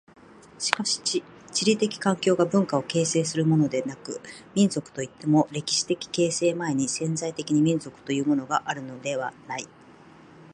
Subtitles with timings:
[0.57, 1.23] しかし地
[1.65, 4.19] 理的環境が文化を形成するのでもなく、
[4.55, 9.67] 民族といっても歴史的形成前に潜在的に民族というものがあるのではない。